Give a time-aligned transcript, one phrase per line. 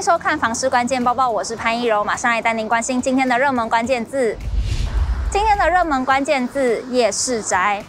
[0.00, 4.34] 迎收看《房市关键报报》，我是潘一柔，马上来带您关心今天的热门关键字。
[5.30, 7.84] 今天的热门关键字：夜市宅。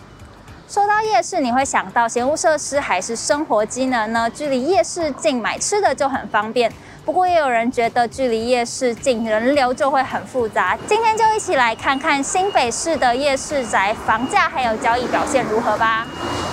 [0.67, 4.29] 说到夜市，你会想到闲物设施还是生活机能呢？
[4.29, 6.69] 距离夜市近，买吃的就很方便。
[7.05, 10.77] 不过也有人觉得距离夜市近，人流就会很复杂。
[10.85, 16.05] 今天就一起来看看新北市的夜市宅房价还有交易表现如何吧。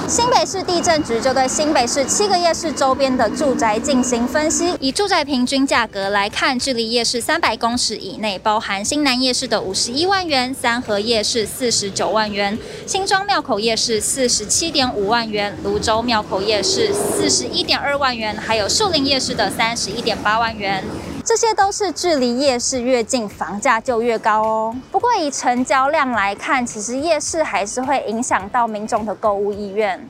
[0.09, 20.83] 新北市地震局就对新北市七个夜市周边的住宅进行分析，以住宅平均价格来看，距离夜市三百公尺以内，包含新南夜市的五十一万元，三和夜市四十九万元，新庄庙口夜市四十七点五万元，泸州庙口夜市四十一点二万元，还有树林夜市的三十一点八万元。
[21.29, 24.75] 这些都是距离夜市越近，房价就越高哦。
[24.91, 30.09] 不过以成交量来看，其实夜市还是会影响到民众的购物意愿。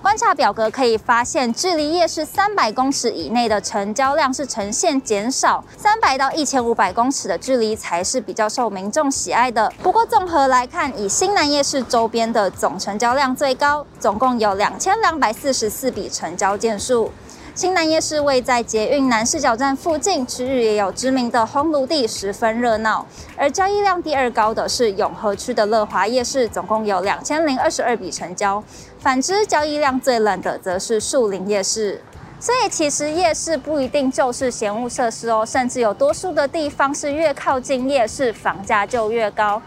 [0.00, 9.72] 观察表格可以发现，距离夜市三百公尺以内的成交量是呈现减少，三百到一千五百公尺的距离才是比较受民众喜爱的。
[9.82, 17.10] 不过综合来看，以新南夜市周边的总成交量最高，总共有两千两百四十四笔成交件数。
[17.54, 23.04] 新南夜市位在捷运南势角站附近，区域也有知名的烘炉地，十分热闹。
[23.36, 28.62] 而交易量第二高的是永和区的乐华夜市，总共有两千零二十二笔成交。
[28.98, 32.00] 反之，交易量最冷的则是树林夜市。
[32.38, 39.60] 所以，其实夜市不一定就是闲物设施哦，甚至有多数的地方是越靠近夜市，房价就越高。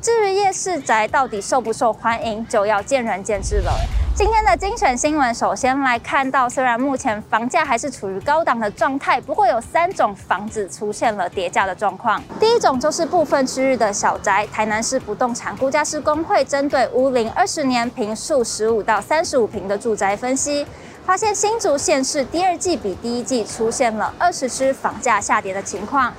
[0.00, 3.99] 至于夜市宅到底受不受欢迎，就要见仁见智了。
[4.20, 12.22] 今天的精选新闻，首先来看到，虽然目前房价还是处于高档的状态，不过有三种房子出现了跌价的状况。
[12.38, 20.66] 第一种就是部分区域的小宅，台南市不动产估价师公会针对屋龄二十年、坪数十五到三十五坪的住宅分析，
[21.06, 26.12] 发现新竹县市第二季比第一季出现了二十区房价下跌的情况。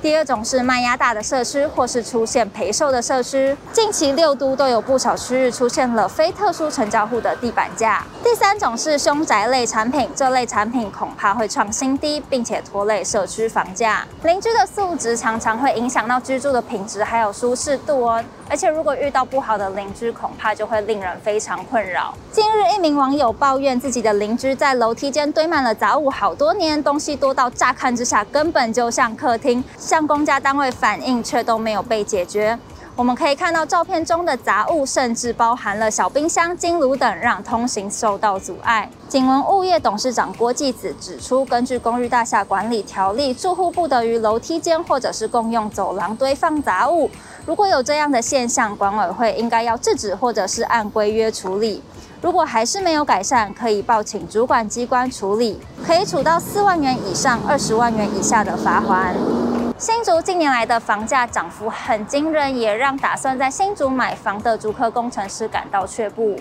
[0.00, 3.56] 第二种是卖压大的社区，或是出现赔售的社区。
[3.72, 8.04] 近期六都都有不少区域出现了非特殊成交户的地板价。
[8.22, 14.06] 第三种是凶宅类产品，这类产品恐怕会创新低，并且拖累社区房价。
[14.22, 18.22] 邻居的素质常常会影响到居住的品质还有舒适度哦。
[18.48, 22.14] 而且如果遇到不好的邻居，恐怕就会令人非常困扰。
[22.30, 29.62] 近日，一名网友抱怨自己的邻居在楼梯间堆满了杂物好多年，东西多到乍看之下根本就像客厅。
[29.88, 32.58] 向公家单位反映，却都没有被解决。
[32.94, 38.90] 我们可以看到照片中的杂物，甚至包含了小冰箱、金炉等，让通行受到阻碍。
[39.08, 47.10] 景文物业董事长郭继子指出，根据公寓大厦管理条例，住户不得于楼梯间或者是共用走廊堆放杂物。
[47.46, 51.82] 如果有这样的现象，管委会应该要制止，或者是按规约处理。
[52.20, 59.47] 如果还是没有改善，可以报请主管机关处理，可以处到四万元以上二十万元以下的罚锾。
[59.78, 66.36] 新竹近年来的房价涨幅很惊人，也让打算在新竹买房的竹科工程师感到却步。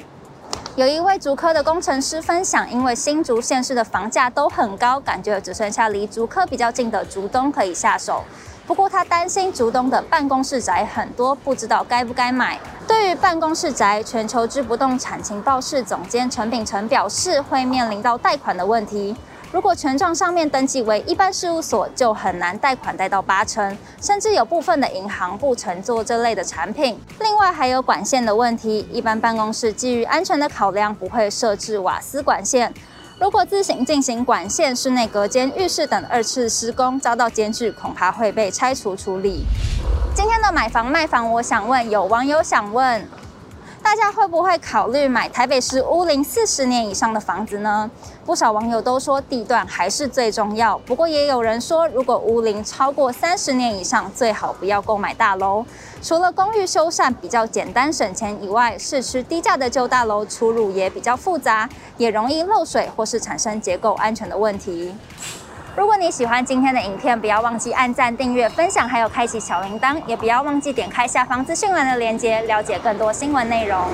[0.75, 8.24] 有一位竹科的工程师分享，因为新竹县市的房价都很高，感觉只剩下离竹科比较近的竹东可以下手。
[8.66, 12.59] 不过他担心竹东的办公室宅很多，不知道该不该买。
[12.88, 19.16] 对于办公室宅，全球之不动产情报室总监陈秉成表示，会面临到贷款的问题。
[19.50, 27.00] 如果权状上面登记为一般事务所，就很难贷款贷到八成，甚至有部分的银行不承做这类的产品。
[27.22, 32.74] 另外还有管线的问题，一般办公室基于安全的考量，不会设置瓦斯管线。
[33.19, 39.46] 如果自行进行管线、室内隔间、浴室等二次施工遭到检举，恐怕会被拆除处理。
[40.14, 43.08] 今天的买房卖房，我想问，有网友想问。
[43.88, 47.90] 大家会不会考虑买台北市屋龄四十年以上的房子呢？
[48.25, 55.66] 不少网友都说地段还是最重要，不过也有人说，如果屋龄超过三十年以上，最好不要购买大楼。
[56.02, 64.94] 除了公寓修缮比较简单省钱以外，市区低价的旧大楼出入也比较复杂，也容易漏水或是产生结构安全的问题。
[65.78, 73.88] 如果你喜欢今天的影片，不要忘记按赞、订阅、分享，还有开启小铃铛，也不要忘记点开下方资讯栏的链接，了解更多新闻内容。